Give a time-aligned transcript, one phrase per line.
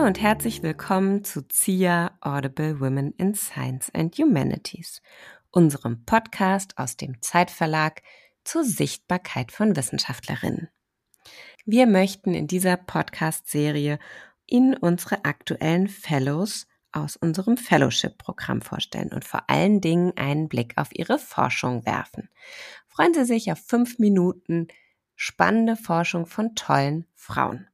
[0.00, 5.02] Hallo und herzlich willkommen zu ZIA Audible Women in Science and Humanities,
[5.50, 8.00] unserem Podcast aus dem Zeitverlag
[8.42, 10.70] zur Sichtbarkeit von Wissenschaftlerinnen.
[11.66, 13.98] Wir möchten in dieser Podcast-Serie
[14.46, 20.88] Ihnen unsere aktuellen Fellows aus unserem Fellowship-Programm vorstellen und vor allen Dingen einen Blick auf
[20.94, 22.30] Ihre Forschung werfen.
[22.88, 24.68] Freuen Sie sich auf fünf Minuten
[25.14, 27.66] spannende Forschung von tollen Frauen.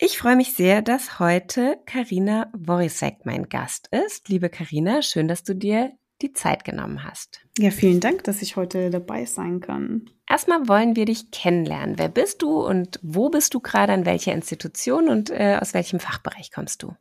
[0.00, 4.28] Ich freue mich sehr, dass heute Karina Worisek mein Gast ist.
[4.28, 5.90] Liebe Karina, schön, dass du dir
[6.22, 7.40] die Zeit genommen hast.
[7.58, 10.08] Ja, vielen Dank, dass ich heute dabei sein kann.
[10.30, 11.98] Erstmal wollen wir dich kennenlernen.
[11.98, 15.98] Wer bist du und wo bist du gerade, an welcher Institution und äh, aus welchem
[15.98, 16.94] Fachbereich kommst du?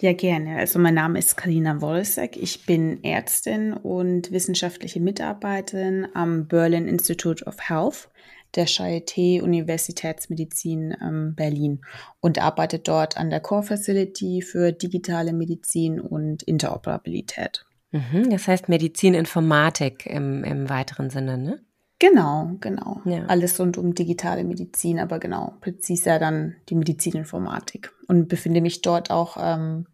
[0.00, 0.56] Ja, gerne.
[0.56, 2.38] Also mein Name ist Karina Wolsek.
[2.38, 8.08] Ich bin Ärztin und wissenschaftliche Mitarbeiterin am Berlin Institute of Health
[8.54, 11.80] der Charité Universitätsmedizin ähm, Berlin
[12.20, 17.66] und arbeitet dort an der Core Facility für digitale Medizin und Interoperabilität.
[17.90, 21.60] Mhm, das heißt Medizininformatik im, im weiteren Sinne, ne?
[22.00, 23.00] Genau, genau.
[23.04, 23.24] Ja.
[23.26, 27.92] Alles rund um digitale Medizin, aber genau, präziser dann die Medizininformatik.
[28.06, 29.86] Und befinde mich dort auch ähm,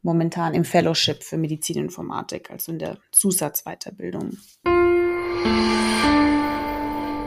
[0.00, 4.38] momentan im Fellowship für Medizininformatik, also in der Zusatzweiterbildung.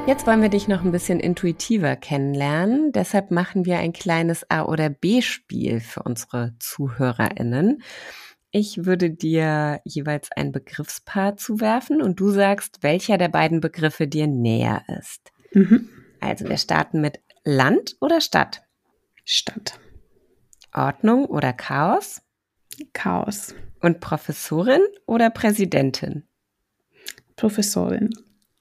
[0.05, 2.91] Jetzt wollen wir dich noch ein bisschen intuitiver kennenlernen.
[2.91, 7.81] Deshalb machen wir ein kleines A- oder B-Spiel für unsere ZuhörerInnen.
[8.51, 14.27] Ich würde dir jeweils ein Begriffspaar zuwerfen und du sagst, welcher der beiden Begriffe dir
[14.27, 15.31] näher ist.
[15.53, 15.87] Mhm.
[16.19, 18.61] Also wir starten mit Land oder Stadt?
[19.23, 19.79] Stadt.
[20.73, 22.21] Ordnung oder Chaos?
[22.91, 23.55] Chaos.
[23.79, 26.23] Und Professorin oder Präsidentin?
[27.37, 28.09] Professorin.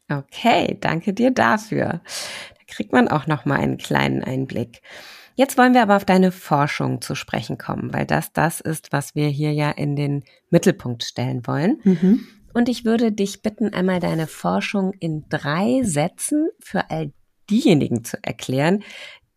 [0.09, 2.01] Okay, danke dir dafür.
[2.05, 4.83] Da kriegt man auch noch mal einen kleinen Einblick.
[5.35, 9.15] Jetzt wollen wir aber auf deine Forschung zu sprechen kommen, weil das das ist, was
[9.15, 11.81] wir hier ja in den Mittelpunkt stellen wollen.
[11.85, 12.27] Mhm.
[12.53, 17.13] Und ich würde dich bitten, einmal deine Forschung in drei Sätzen für all
[17.49, 18.83] diejenigen zu erklären,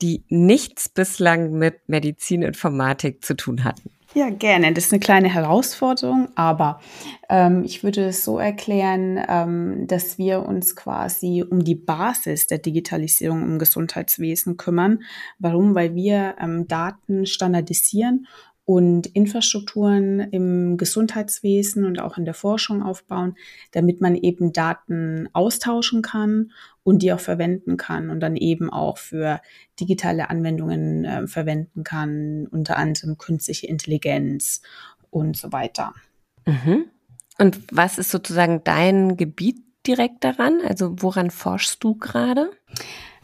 [0.01, 3.94] die nichts bislang mit Medizininformatik zu tun hatten.
[4.17, 4.71] Ja, gerne.
[4.71, 6.79] Das ist eine kleine Herausforderung, aber
[7.27, 12.59] ähm, ich würde es so erklären, ähm, dass wir uns quasi um die Basis der
[12.59, 15.03] Digitalisierung im Gesundheitswesen kümmern.
[15.37, 15.75] Warum?
[15.75, 18.25] Weil wir ähm, Daten standardisieren
[18.65, 23.35] und Infrastrukturen im Gesundheitswesen und auch in der Forschung aufbauen,
[23.71, 26.51] damit man eben Daten austauschen kann
[26.83, 29.39] und die auch verwenden kann und dann eben auch für
[29.79, 34.61] digitale Anwendungen äh, verwenden kann, unter anderem künstliche Intelligenz
[35.11, 35.93] und so weiter.
[36.47, 36.85] Mhm.
[37.37, 40.59] Und was ist sozusagen dein Gebiet direkt daran?
[40.65, 42.49] Also woran forschst du gerade?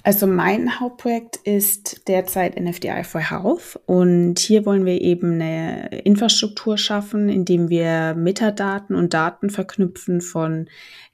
[0.03, 6.79] Also mein Hauptprojekt ist derzeit NFDI for Health und hier wollen wir eben eine Infrastruktur
[6.79, 10.67] schaffen, indem wir Metadaten und Daten verknüpfen von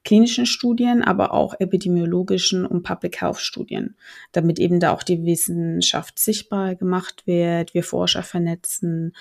[0.05, 3.97] klinischen Studien, aber auch epidemiologischen und Public Health Studien,
[4.31, 9.13] damit eben da auch die Wissenschaft sichtbar gemacht wird, wir Forscher vernetzen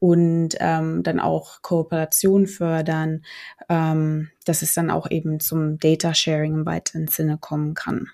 [0.00, 3.24] und ähm, dann auch Kooperation fördern,
[3.70, 8.10] ähm, dass es dann auch eben zum Data Sharing im weiteren Sinne kommen kann.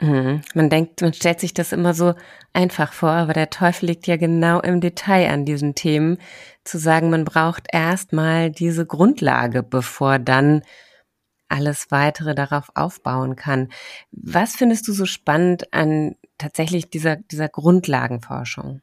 [0.00, 0.42] Mhm.
[0.54, 2.14] Man denkt, man stellt sich das immer so
[2.52, 6.18] einfach vor, aber der Teufel liegt ja genau im Detail an diesen Themen,
[6.64, 10.62] zu sagen, man braucht erstmal diese Grundlage, bevor dann
[11.48, 13.68] alles weitere darauf aufbauen kann.
[14.10, 18.82] Was findest du so spannend an tatsächlich dieser, dieser Grundlagenforschung?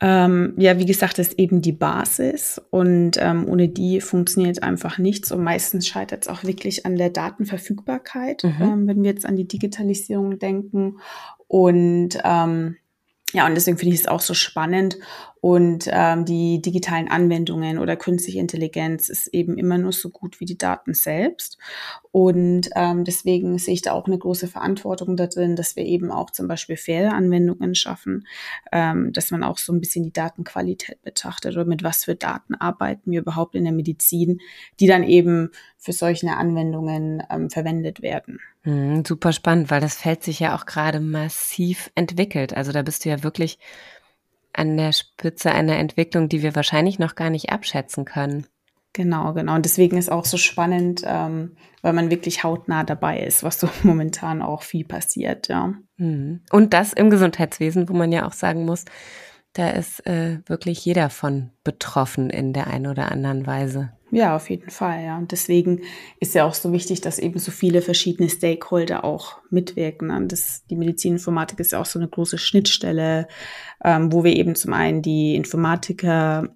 [0.00, 5.32] Ähm, ja, wie gesagt, ist eben die Basis und ähm, ohne die funktioniert einfach nichts
[5.32, 8.54] und meistens scheitert es auch wirklich an der Datenverfügbarkeit, mhm.
[8.60, 10.98] ähm, wenn wir jetzt an die Digitalisierung denken
[11.46, 12.76] und ähm,
[13.34, 14.96] ja, und deswegen finde ich es auch so spannend.
[15.40, 20.46] Und ähm, die digitalen Anwendungen oder künstliche Intelligenz ist eben immer nur so gut wie
[20.46, 21.58] die Daten selbst.
[22.12, 26.30] Und ähm, deswegen sehe ich da auch eine große Verantwortung darin, dass wir eben auch
[26.30, 28.26] zum Beispiel faire Anwendungen schaffen,
[28.72, 32.54] ähm, dass man auch so ein bisschen die Datenqualität betrachtet oder mit was für Daten
[32.54, 34.40] arbeiten wir überhaupt in der Medizin,
[34.80, 35.50] die dann eben
[35.84, 38.40] für solche Anwendungen ähm, verwendet werden.
[38.62, 42.56] Mhm, super spannend, weil das Feld sich ja auch gerade massiv entwickelt.
[42.56, 43.58] Also da bist du ja wirklich
[44.54, 48.46] an der Spitze einer Entwicklung, die wir wahrscheinlich noch gar nicht abschätzen können.
[48.94, 49.56] Genau, genau.
[49.56, 53.68] Und deswegen ist auch so spannend, ähm, weil man wirklich hautnah dabei ist, was so
[53.82, 55.74] momentan auch viel passiert, ja.
[55.98, 56.40] Mhm.
[56.50, 58.86] Und das im Gesundheitswesen, wo man ja auch sagen muss,
[59.52, 63.92] da ist äh, wirklich jeder von betroffen in der einen oder anderen Weise.
[64.14, 65.18] Ja, auf jeden Fall, ja.
[65.18, 65.80] Und deswegen
[66.20, 70.12] ist ja auch so wichtig, dass eben so viele verschiedene Stakeholder auch mitwirken.
[70.12, 73.26] Und das, die Medizininformatik ist ja auch so eine große Schnittstelle,
[73.82, 76.48] ähm, wo wir eben zum einen die Informatiker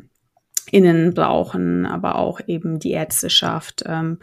[0.71, 4.19] Innen brauchen, aber auch eben die Ärzteschaft, ähm,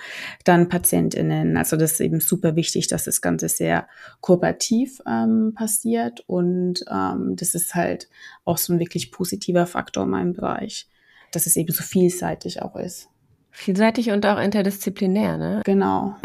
[0.45, 1.57] dann PatientInnen.
[1.57, 3.87] Also das ist eben super wichtig, dass das Ganze sehr
[4.21, 8.07] kooperativ ähm, passiert und ähm, das ist halt
[8.45, 10.87] auch so ein wirklich positiver Faktor in meinem Bereich,
[11.31, 13.09] dass es eben so vielseitig auch ist.
[13.57, 15.61] Vielseitig und auch interdisziplinär, ne?
[15.63, 16.15] Genau.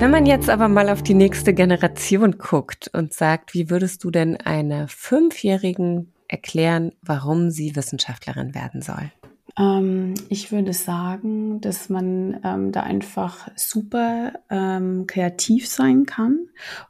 [0.00, 4.10] Wenn man jetzt aber mal auf die nächste Generation guckt und sagt, wie würdest du
[4.10, 9.12] denn einer Fünfjährigen erklären, warum sie Wissenschaftlerin werden soll?
[9.56, 16.40] Ähm, ich würde sagen, dass man ähm, da einfach super ähm, kreativ sein kann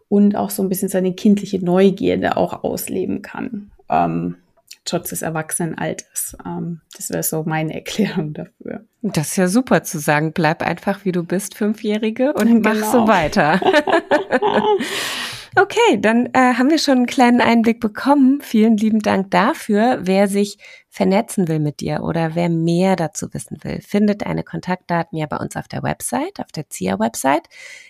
[0.09, 3.71] und auch so ein bisschen seine kindliche Neugierde auch ausleben kann.
[4.89, 6.37] Trotz des Erwachsenenalters.
[6.47, 8.85] Ähm, das wäre so meine Erklärung dafür.
[9.03, 10.33] Das ist ja super zu sagen.
[10.33, 12.71] Bleib einfach wie du bist, Fünfjährige, und genau.
[12.71, 13.61] mach so weiter.
[15.57, 18.41] okay, dann äh, haben wir schon einen kleinen Einblick bekommen.
[18.41, 19.99] Vielen lieben Dank dafür.
[20.03, 20.59] Wer sich
[20.89, 25.37] vernetzen will mit dir oder wer mehr dazu wissen will, findet deine Kontaktdaten ja bei
[25.37, 27.49] uns auf der Website, auf der ZIA-Website.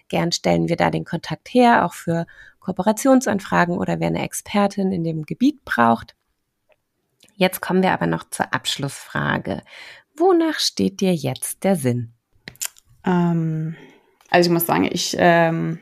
[0.08, 2.26] Gern stellen wir da den Kontakt her, auch für
[2.60, 6.17] Kooperationsanfragen oder wer eine Expertin in dem Gebiet braucht.
[7.38, 9.62] Jetzt kommen wir aber noch zur Abschlussfrage.
[10.16, 12.12] Wonach steht dir jetzt der Sinn?
[13.06, 13.76] Ähm,
[14.28, 15.78] also ich muss sagen, ich ähm,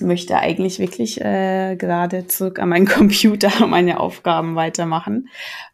[0.00, 5.28] möchte eigentlich wirklich äh, gerade zurück an meinen Computer meine Aufgaben weitermachen,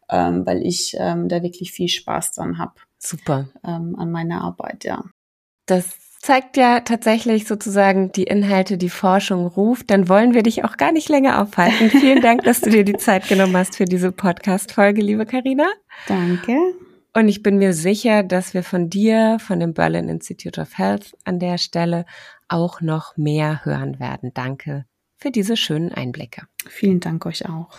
[0.07, 2.75] ähm, weil ich ähm, da wirklich viel Spaß dran habe.
[2.99, 3.49] Super.
[3.65, 5.03] Ähm, an meiner Arbeit, ja.
[5.65, 10.77] Das zeigt ja tatsächlich sozusagen die Inhalte, die Forschung ruft, dann wollen wir dich auch
[10.77, 11.89] gar nicht länger aufhalten.
[11.89, 15.67] Vielen Dank, dass du dir die Zeit genommen hast für diese Podcast-Folge, liebe Karina.
[16.07, 16.57] Danke.
[17.13, 21.15] Und ich bin mir sicher, dass wir von dir, von dem Berlin Institute of Health
[21.23, 22.05] an der Stelle
[22.47, 24.31] auch noch mehr hören werden.
[24.33, 24.85] Danke
[25.15, 26.43] für diese schönen Einblicke.
[26.67, 27.69] Vielen Dank euch auch.